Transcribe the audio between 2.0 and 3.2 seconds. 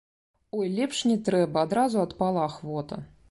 адпала ахвота.